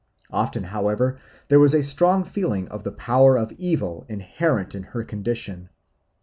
Often, 0.31 0.63
however, 0.63 1.19
there 1.47 1.59
was 1.59 1.75
a 1.75 1.83
strong 1.83 2.23
feeling 2.23 2.67
of 2.69 2.83
the 2.83 2.91
power 2.91 3.37
of 3.37 3.51
evil 3.59 4.03
inherent 4.09 4.73
in 4.73 4.81
her 4.81 5.03
condition. 5.03 5.69